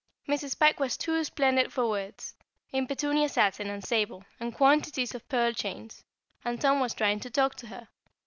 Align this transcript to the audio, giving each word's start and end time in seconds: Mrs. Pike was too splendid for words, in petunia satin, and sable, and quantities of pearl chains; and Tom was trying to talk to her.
Mrs. 0.27 0.57
Pike 0.57 0.79
was 0.79 0.97
too 0.97 1.23
splendid 1.23 1.71
for 1.71 1.87
words, 1.87 2.33
in 2.71 2.87
petunia 2.87 3.29
satin, 3.29 3.69
and 3.69 3.83
sable, 3.83 4.23
and 4.39 4.51
quantities 4.51 5.13
of 5.13 5.29
pearl 5.29 5.53
chains; 5.53 6.03
and 6.43 6.59
Tom 6.59 6.79
was 6.79 6.95
trying 6.95 7.19
to 7.19 7.29
talk 7.29 7.53
to 7.57 7.67
her. 7.67 7.87